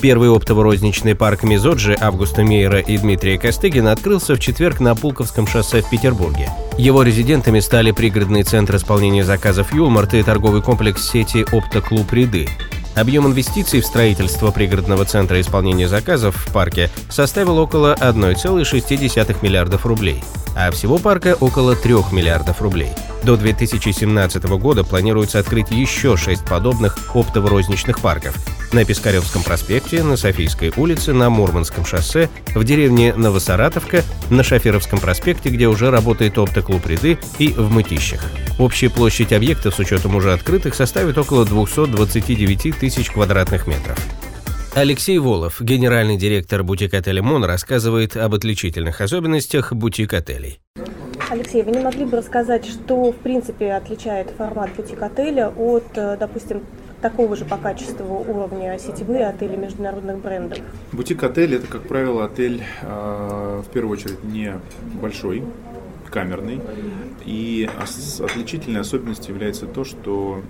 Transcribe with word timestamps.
Первый 0.00 0.28
оптово-розничный 0.30 1.16
парк 1.16 1.42
Мизоджи 1.42 1.96
Августа 2.00 2.44
Мейера 2.44 2.78
и 2.78 2.96
Дмитрия 2.98 3.36
Костыгина 3.36 3.90
открылся 3.90 4.36
в 4.36 4.38
четверг 4.38 4.78
на 4.78 4.94
Пулковском 4.94 5.48
шоссе 5.48 5.82
в 5.82 5.90
Петербурге. 5.90 6.48
Его 6.78 7.02
резидентами 7.02 7.58
стали 7.58 7.90
пригородный 7.90 8.44
центр 8.44 8.76
исполнения 8.76 9.24
заказов 9.24 9.74
«Юлмарт» 9.74 10.14
и 10.14 10.22
торговый 10.22 10.62
комплекс 10.62 11.10
сети 11.10 11.44
«Оптоклуб 11.50 12.12
Ряды». 12.12 12.48
Объем 12.94 13.26
инвестиций 13.26 13.80
в 13.80 13.86
строительство 13.86 14.52
пригородного 14.52 15.04
центра 15.04 15.40
исполнения 15.40 15.88
заказов 15.88 16.36
в 16.36 16.52
парке 16.52 16.90
составил 17.10 17.58
около 17.58 17.96
1,6 18.00 19.36
миллиардов 19.42 19.84
рублей, 19.84 20.22
а 20.56 20.70
всего 20.70 20.98
парка 20.98 21.36
около 21.40 21.74
3 21.74 21.94
миллиардов 22.12 22.62
рублей. 22.62 22.90
До 23.22 23.36
2017 23.36 24.44
года 24.44 24.84
планируется 24.84 25.38
открыть 25.38 25.70
еще 25.70 26.16
6 26.16 26.44
подобных 26.44 26.96
оптово-розничных 27.14 28.00
парков 28.00 28.36
на 28.72 28.84
Пискаревском 28.84 29.42
проспекте, 29.42 30.02
на 30.02 30.16
Софийской 30.16 30.72
улице, 30.76 31.12
на 31.12 31.30
Мурманском 31.30 31.84
шоссе, 31.84 32.28
в 32.54 32.64
деревне 32.64 33.14
Новосаратовка, 33.14 34.02
на 34.30 34.42
Шаферовском 34.42 35.00
проспекте, 35.00 35.48
где 35.48 35.68
уже 35.68 35.90
работает 35.90 36.38
оптоклуб 36.38 36.86
«Ряды» 36.86 37.18
и 37.38 37.48
в 37.48 37.70
Мытищах. 37.70 38.24
Общая 38.58 38.90
площадь 38.90 39.32
объектов 39.32 39.74
с 39.74 39.78
учетом 39.78 40.16
уже 40.16 40.32
открытых 40.32 40.74
составит 40.74 41.16
около 41.18 41.44
229 41.44 42.78
тысяч 42.78 43.10
квадратных 43.10 43.66
метров. 43.66 43.98
Алексей 44.74 45.18
Волов, 45.18 45.60
генеральный 45.60 46.16
директор 46.16 46.62
бутик-отеля 46.62 47.22
«Мон», 47.22 47.44
рассказывает 47.44 48.16
об 48.16 48.34
отличительных 48.34 49.00
особенностях 49.00 49.72
бутик-отелей. 49.72 50.60
Алексей, 51.30 51.62
вы 51.62 51.72
не 51.72 51.80
могли 51.80 52.06
бы 52.06 52.16
рассказать, 52.16 52.64
что 52.64 53.12
в 53.12 53.16
принципе 53.16 53.72
отличает 53.72 54.30
формат 54.30 54.70
бутик-отеля 54.74 55.50
от, 55.50 55.84
э, 55.94 56.16
допустим, 56.18 56.62
такого 57.02 57.36
же 57.36 57.44
по 57.44 57.58
качеству 57.58 58.24
уровня 58.26 58.78
сетевые 58.78 59.26
отели 59.26 59.54
международных 59.54 60.18
брендов? 60.18 60.58
Бутик-отель 60.92 61.56
это, 61.56 61.66
как 61.66 61.82
правило, 61.82 62.24
отель 62.24 62.62
э, 62.80 63.62
в 63.62 63.70
первую 63.70 63.92
очередь 63.92 64.24
не 64.24 64.54
большой, 65.02 65.44
камерный. 66.10 66.62
И 67.26 67.68
отличительной 68.20 68.80
особенностью 68.80 69.34
является 69.34 69.66
то, 69.66 69.84
что 69.84 70.40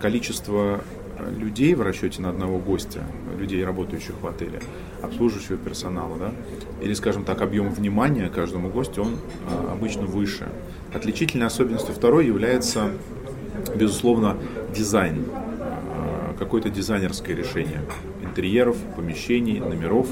количество 0.00 0.82
людей 1.30 1.74
в 1.74 1.82
расчете 1.82 2.22
на 2.22 2.30
одного 2.30 2.58
гостя, 2.58 3.00
людей, 3.38 3.64
работающих 3.64 4.14
в 4.20 4.26
отеле, 4.26 4.60
обслуживающего 5.02 5.56
персонала, 5.56 6.16
да, 6.18 6.32
или, 6.80 6.94
скажем 6.94 7.24
так, 7.24 7.40
объем 7.42 7.72
внимания 7.72 8.28
каждому 8.28 8.68
гостю, 8.68 9.02
он 9.02 9.16
а, 9.48 9.72
обычно 9.72 10.02
выше. 10.02 10.48
Отличительной 10.94 11.46
особенностью 11.46 11.94
второй 11.94 12.26
является, 12.26 12.90
безусловно, 13.74 14.36
дизайн, 14.74 15.24
какое-то 16.44 16.70
дизайнерское 16.70 17.36
решение 17.36 17.80
интерьеров, 18.22 18.76
помещений, 18.96 19.60
номеров. 19.60 20.08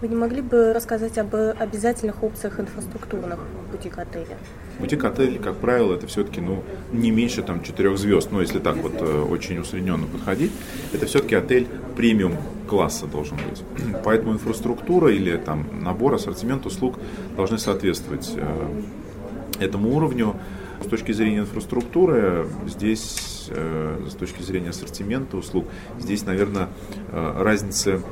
Вы 0.00 0.08
не 0.08 0.16
могли 0.16 0.40
бы 0.40 0.72
рассказать 0.72 1.18
об 1.18 1.34
обязательных 1.34 2.22
опциях 2.22 2.58
инфраструктурных 2.58 3.38
бутик-отеля? 3.70 4.36
Бутик-отель, 4.80 5.38
как 5.38 5.56
правило, 5.56 5.94
это 5.94 6.06
все-таки 6.06 6.40
ну, 6.40 6.62
не 6.92 7.10
меньше 7.10 7.42
там, 7.42 7.62
четырех 7.62 7.98
звезд, 7.98 8.30
но 8.32 8.40
если 8.40 8.58
так 8.58 8.76
вот 8.76 8.94
э, 9.00 9.22
очень 9.22 9.58
усредненно 9.58 10.06
подходить, 10.06 10.52
это 10.92 11.06
все-таки 11.06 11.34
отель 11.34 11.66
премиум 11.96 12.36
класса 12.68 13.06
должен 13.06 13.36
быть. 13.36 13.62
Поэтому 14.04 14.32
инфраструктура 14.32 15.12
или 15.12 15.36
там 15.36 15.66
набор, 15.82 16.14
ассортимент 16.14 16.66
услуг 16.66 16.98
должны 17.36 17.58
соответствовать 17.58 18.32
э, 18.36 18.82
этому 19.60 19.94
уровню. 19.94 20.36
С 20.84 20.88
точки 20.88 21.12
зрения 21.12 21.38
инфраструктуры, 21.38 22.46
здесь, 22.66 23.37
э, 23.50 24.06
с 24.08 24.14
точки 24.14 24.42
зрения 24.42 24.70
ассортимента 24.70 25.36
услуг, 25.36 25.66
здесь, 25.98 26.24
наверное, 26.24 26.68
э, 27.10 27.42
разницы 27.42 28.02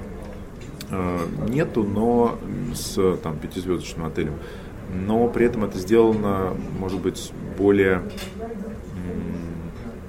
э, 0.90 1.18
нету, 1.48 1.84
но 1.84 2.38
с 2.74 3.16
там, 3.22 3.38
пятизвездочным 3.38 4.06
отелем. 4.06 4.34
Но 4.92 5.28
при 5.28 5.46
этом 5.46 5.64
это 5.64 5.78
сделано, 5.78 6.54
может 6.78 7.00
быть, 7.00 7.32
более 7.58 8.02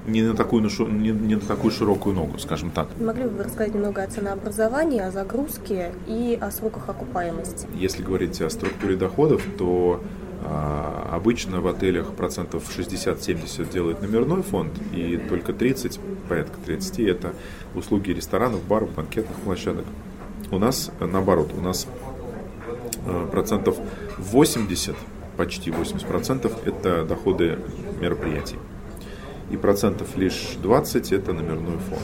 не 0.07 0.21
на 0.21 0.35
такую, 0.35 0.63
не, 0.63 1.09
не 1.11 1.35
на 1.35 1.41
такую 1.41 1.71
широкую 1.71 2.15
ногу, 2.15 2.39
скажем 2.39 2.71
так. 2.71 2.87
Могли 2.99 3.25
бы 3.25 3.31
вы 3.31 3.43
рассказать 3.43 3.73
немного 3.75 4.01
о 4.01 4.07
ценообразовании, 4.07 5.01
о 5.01 5.11
загрузке 5.11 5.91
и 6.07 6.37
о 6.39 6.49
сроках 6.49 6.87
окупаемости? 6.87 7.67
Если 7.75 8.03
говорить 8.03 8.41
о 8.41 8.49
структуре 8.49 8.95
доходов, 8.95 9.43
то 9.57 10.01
а, 10.49 11.09
обычно 11.11 11.59
в 11.59 11.67
отелях 11.67 12.13
процентов 12.13 12.63
60-70 12.77 13.69
делает 13.71 14.01
номерной 14.01 14.43
фонд, 14.43 14.71
и 14.93 15.17
только 15.17 15.51
30, 15.51 15.99
порядка 16.29 16.57
30 16.65 16.99
это 17.01 17.33
услуги 17.75 18.11
ресторанов, 18.11 18.63
баров, 18.63 18.93
банкетных 18.93 19.37
площадок. 19.39 19.85
У 20.49 20.57
нас 20.57 20.89
наоборот, 21.01 21.51
у 21.57 21.59
нас 21.59 21.85
а, 23.05 23.27
процентов 23.27 23.77
80, 24.17 24.95
почти 25.35 25.69
80 25.69 26.07
процентов 26.07 26.53
это 26.65 27.03
доходы 27.03 27.59
мероприятий. 27.99 28.57
И 29.51 29.57
процентов 29.57 30.15
лишь 30.15 30.55
20 30.63 31.11
это 31.11 31.33
номерной 31.33 31.77
фонд. 31.77 32.03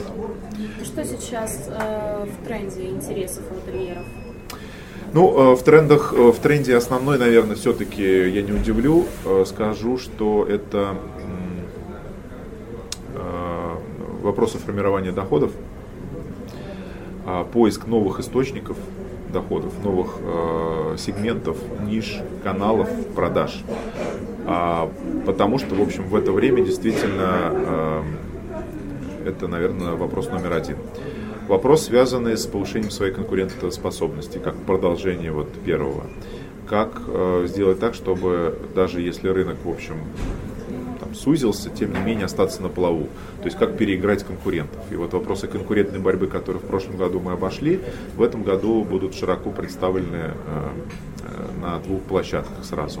Что 0.82 1.04
сейчас 1.04 1.68
э, 1.68 2.26
в 2.26 2.46
тренде 2.46 2.88
интересов 2.88 3.42
ательеров? 3.50 4.06
Ну, 5.14 5.52
э, 5.52 5.54
в 5.54 5.62
трендах, 5.62 6.12
э, 6.12 6.32
в 6.32 6.38
тренде 6.40 6.76
основной, 6.76 7.18
наверное, 7.18 7.54
все-таки 7.54 8.02
я 8.02 8.42
не 8.42 8.50
удивлю, 8.50 9.06
э, 9.24 9.44
скажу, 9.46 9.96
что 9.96 10.44
это 10.44 10.96
вопросы 14.22 14.58
формирования 14.58 15.12
доходов, 15.12 15.52
а, 17.26 17.44
поиск 17.44 17.86
новых 17.86 18.20
источников 18.20 18.76
доходов, 19.32 19.72
новых 19.84 20.16
сегментов, 20.98 21.58
ниш, 21.86 22.20
каналов 22.42 22.88
продаж. 23.14 23.62
А, 24.46 24.90
потому 25.26 25.58
что, 25.58 25.74
в 25.74 25.82
общем, 25.82 26.04
в 26.04 26.16
это 26.16 26.32
время 26.32 26.64
действительно 26.64 28.02
это, 29.26 29.46
наверное, 29.46 29.92
вопрос 29.92 30.28
номер 30.30 30.54
один. 30.54 30.76
Вопрос, 31.48 31.84
связанный 31.84 32.38
с 32.38 32.46
повышением 32.46 32.90
своей 32.90 33.12
конкурентоспособности, 33.12 34.38
как 34.38 34.56
продолжение 34.56 35.30
вот 35.30 35.52
первого. 35.64 36.04
Как 36.66 37.02
э, 37.06 37.44
сделать 37.48 37.78
так, 37.78 37.94
чтобы 37.94 38.58
даже 38.74 39.02
если 39.02 39.28
рынок, 39.28 39.58
в 39.62 39.68
общем, 39.68 39.96
там, 41.00 41.14
сузился, 41.14 41.68
тем 41.68 41.92
не 41.92 42.00
менее 42.00 42.24
остаться 42.24 42.62
на 42.62 42.70
плаву. 42.70 43.08
То 43.40 43.44
есть 43.44 43.58
как 43.58 43.76
переиграть 43.76 44.24
конкурентов. 44.24 44.80
И 44.90 44.96
вот 44.96 45.12
вопросы 45.12 45.46
конкурентной 45.46 45.98
борьбы, 45.98 46.28
которые 46.28 46.62
в 46.62 46.66
прошлом 46.66 46.96
году 46.96 47.20
мы 47.20 47.32
обошли, 47.32 47.80
в 48.16 48.22
этом 48.22 48.42
году 48.42 48.82
будут 48.82 49.14
широко 49.14 49.50
представлены 49.50 50.16
э, 50.16 50.32
э, 51.24 51.60
на 51.60 51.78
двух 51.80 52.00
площадках 52.04 52.64
сразу. 52.64 53.00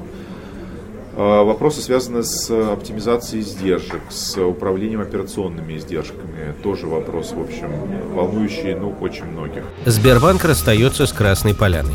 А, 1.16 1.44
вопросы 1.44 1.80
связаны 1.80 2.22
с 2.22 2.50
оптимизацией 2.50 3.42
издержек, 3.42 4.00
с 4.10 4.36
управлением 4.36 5.00
операционными 5.00 5.76
издержками. 5.76 6.54
Тоже 6.62 6.86
вопрос, 6.86 7.32
в 7.32 7.40
общем, 7.40 7.70
волнующий 8.14 8.74
ну, 8.74 8.94
очень 9.00 9.24
многих. 9.24 9.64
Сбербанк 9.86 10.44
расстается 10.44 11.06
с 11.06 11.12
Красной 11.12 11.54
Поляной. 11.54 11.94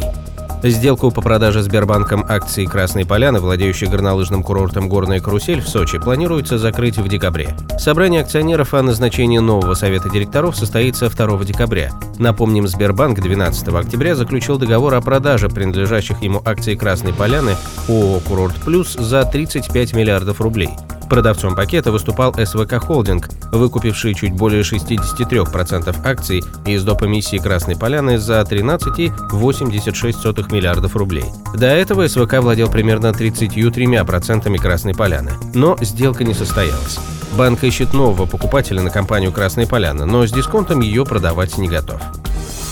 Сделку 0.62 1.10
по 1.10 1.22
продаже 1.22 1.64
Сбербанком 1.64 2.26
акций 2.28 2.66
Красной 2.66 3.06
Поляны, 3.06 3.40
владеющей 3.40 3.88
горнолыжным 3.88 4.44
курортом 4.44 4.90
«Горная 4.90 5.22
карусель» 5.22 5.62
в 5.62 5.70
Сочи, 5.70 6.00
планируется 6.00 6.58
закрыть 6.58 6.98
в 6.98 7.08
декабре. 7.08 7.56
Собрание 7.80 8.22
акционеров 8.22 8.74
о 8.74 8.84
назначении 8.84 9.38
нового 9.38 9.74
совета 9.74 10.10
директоров 10.10 10.58
состоится 10.58 11.10
2 11.10 11.46
декабря. 11.46 11.92
Напомним, 12.18 12.68
Сбербанк 12.68 13.22
12 13.22 13.70
октября 13.70 14.16
заключил 14.16 14.58
договор 14.58 14.96
о 14.96 15.02
продаже 15.02 15.48
принадлежащих 15.48 16.22
ему 16.22 16.42
акций 16.44 16.76
Красной 16.76 17.14
Поляны 17.14 17.56
ООО 17.88 18.20
«Курорт 18.20 18.56
Плюс» 18.56 18.96
за 18.96 19.24
35 19.24 19.94
миллиардов 19.94 20.42
рублей. 20.42 20.72
Продавцом 21.10 21.56
пакета 21.56 21.92
выступал 21.92 22.34
СВК 22.34 22.76
Холдинг, 22.76 23.30
выкупивший 23.52 24.14
чуть 24.14 24.34
более 24.34 24.62
63% 24.62 25.96
акций 26.06 26.44
из 26.66 26.84
доп. 26.84 27.04
эмиссии 27.04 27.38
Красной 27.38 27.76
Поляны 27.76 28.20
за 28.20 28.42
13,86 28.42 30.54
миллиардов 30.54 30.96
рублей. 30.96 31.26
До 31.56 31.68
этого 31.68 32.08
СВК 32.08 32.36
владел 32.40 32.70
примерно 32.70 33.08
33% 33.08 34.56
Красной 34.58 34.94
Поляны. 34.94 35.32
Но 35.56 35.76
сделка 35.82 36.24
не 36.24 36.36
состоялась. 36.36 37.00
Банк 37.38 37.64
ищет 37.64 37.94
нового 37.94 38.26
покупателя 38.26 38.82
на 38.82 38.90
компанию 38.90 39.32
Красной 39.32 39.66
Поляны, 39.66 40.06
но 40.06 40.28
с 40.28 40.32
дисконтом 40.32 40.82
ее 40.82 41.06
продавать 41.06 41.58
не 41.58 41.68
готов. 41.68 42.02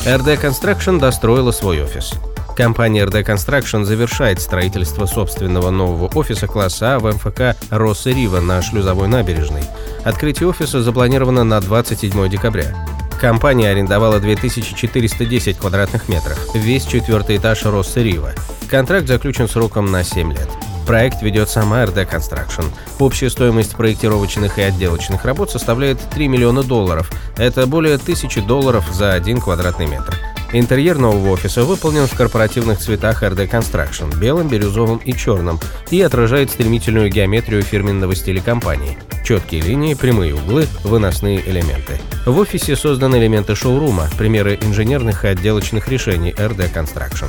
RD 0.05 0.41
Construction 0.41 0.99
достроила 0.99 1.51
свой 1.51 1.81
офис. 1.81 2.13
Компания 2.57 3.05
RD 3.05 3.23
Construction 3.23 3.85
завершает 3.85 4.41
строительство 4.41 5.05
собственного 5.05 5.69
нового 5.69 6.09
офиса 6.17 6.47
класса 6.47 6.95
А 6.95 6.99
в 6.99 7.05
МФК 7.05 7.55
«Росса 7.69 8.09
Рива» 8.09 8.39
на 8.39 8.63
шлюзовой 8.63 9.07
набережной. 9.07 9.61
Открытие 10.03 10.49
офиса 10.49 10.81
запланировано 10.81 11.43
на 11.43 11.61
27 11.61 12.27
декабря. 12.27 12.75
Компания 13.21 13.69
арендовала 13.69 14.19
2410 14.19 15.59
квадратных 15.59 16.09
метров, 16.09 16.39
весь 16.55 16.85
четвертый 16.87 17.37
этаж 17.37 17.63
Росса. 17.63 18.01
Контракт 18.67 19.07
заключен 19.07 19.47
сроком 19.47 19.91
на 19.91 20.03
7 20.03 20.33
лет. 20.33 20.49
Проект 20.87 21.21
ведет 21.21 21.49
сама 21.49 21.83
RD 21.83 22.09
Construction. 22.11 22.65
Общая 22.97 23.29
стоимость 23.29 23.75
проектировочных 23.75 24.57
и 24.57 24.63
отделочных 24.63 25.25
работ 25.25 25.51
составляет 25.51 25.99
3 26.09 26.27
миллиона 26.27 26.63
долларов. 26.63 27.11
Это 27.37 27.67
более 27.67 27.95
1000 27.95 28.41
долларов 28.41 28.83
за 28.91 29.13
один 29.13 29.41
квадратный 29.41 29.85
метр. 29.85 30.17
Интерьер 30.53 30.97
нового 30.97 31.31
офиса 31.31 31.63
выполнен 31.63 32.07
в 32.07 32.15
корпоративных 32.15 32.79
цветах 32.79 33.21
RD 33.21 33.49
Construction– 33.49 34.17
белым, 34.19 34.47
бирюзовым 34.47 34.97
и 34.99 35.11
черным, 35.13 35.59
и 35.91 36.01
отражает 36.01 36.49
стремительную 36.49 37.09
геометрию 37.09 37.61
фирменного 37.63 38.15
стиля 38.15 38.41
компании. 38.41 38.97
Четкие 39.25 39.61
линии, 39.61 39.93
прямые 39.93 40.35
углы, 40.35 40.67
выносные 40.85 41.41
элементы. 41.45 41.99
В 42.25 42.37
офисе 42.37 42.77
созданы 42.77 43.17
элементы 43.17 43.55
шоурума, 43.55 44.07
примеры 44.17 44.57
инженерных 44.61 45.25
и 45.25 45.27
отделочных 45.27 45.89
решений 45.89 46.31
RD 46.31 46.73
Construction. 46.73 47.27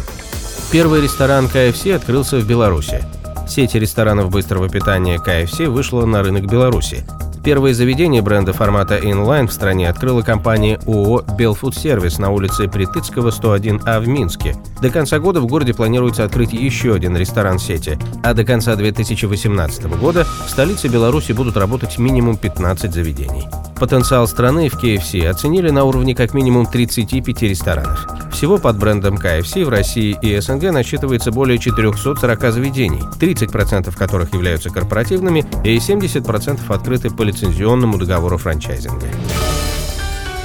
Первый 0.70 1.03
ресторан 1.03 1.47
KFC 1.47 1.97
открылся 1.97 2.37
в 2.37 2.47
Беларуси. 2.47 3.03
Сеть 3.49 3.75
ресторанов 3.75 4.31
быстрого 4.31 4.69
питания 4.69 5.17
KFC 5.17 5.69
вышла 5.69 6.06
на 6.06 6.23
рынок 6.23 6.47
Беларуси. 6.47 7.05
Первое 7.48 7.72
заведение 7.72 8.20
бренда 8.20 8.52
формата 8.52 8.98
inline 8.98 9.46
в 9.46 9.52
стране 9.54 9.88
открыла 9.88 10.20
компания 10.20 10.78
ООО 10.86 11.24
«Белфуд 11.38 11.74
Сервис» 11.74 12.18
на 12.18 12.28
улице 12.28 12.68
Притыцкого, 12.68 13.30
101А 13.30 14.00
в 14.00 14.06
Минске. 14.06 14.54
До 14.82 14.90
конца 14.90 15.18
года 15.18 15.40
в 15.40 15.46
городе 15.46 15.72
планируется 15.72 16.24
открыть 16.24 16.52
еще 16.52 16.94
один 16.94 17.16
ресторан 17.16 17.58
сети, 17.58 17.98
а 18.22 18.34
до 18.34 18.44
конца 18.44 18.76
2018 18.76 19.84
года 19.98 20.26
в 20.46 20.50
столице 20.50 20.88
Беларуси 20.88 21.32
будут 21.32 21.56
работать 21.56 21.96
минимум 21.96 22.36
15 22.36 22.92
заведений. 22.92 23.48
Потенциал 23.78 24.26
страны 24.26 24.69
в 24.69 24.75
KFC 24.75 25.26
оценили 25.26 25.70
на 25.70 25.84
уровне 25.84 26.14
как 26.14 26.34
минимум 26.34 26.66
35 26.66 27.42
ресторанов. 27.42 28.06
Всего 28.32 28.58
под 28.58 28.76
брендом 28.78 29.16
KFC 29.16 29.64
в 29.64 29.69
России 29.69 30.19
и 30.20 30.40
СНГ 30.40 30.72
насчитывается 30.72 31.30
более 31.30 31.58
440 31.58 32.52
заведений, 32.52 33.02
30% 33.20 33.96
которых 33.96 34.34
являются 34.34 34.70
корпоративными 34.70 35.44
и 35.64 35.76
70% 35.76 36.60
открыты 36.69 37.10
по 37.10 37.22
лицензионному 37.22 37.98
договору 37.98 38.36
франчайзинга. 38.36 39.06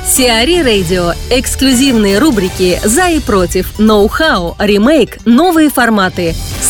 Сиари 0.06 0.62
Радио. 0.62 1.14
Эксклюзивные 1.32 2.20
рубрики 2.20 2.80
«За 2.84 3.10
и 3.10 3.20
против», 3.20 3.80
«Ноу-хау», 3.80 4.56
«Ремейк», 4.60 5.18
«Новые 5.26 5.70
форматы». 5.70 6.36